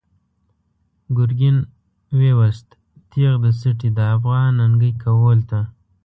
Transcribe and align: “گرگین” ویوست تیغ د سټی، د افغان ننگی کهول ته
“گرگین” 1.17 1.57
ویوست 2.17 2.67
تیغ 3.09 3.33
د 3.43 3.45
سټی، 3.59 3.89
د 3.97 3.99
افغان 4.15 4.47
ننگی 4.59 4.91
کهول 5.01 5.39
ته 5.49 5.59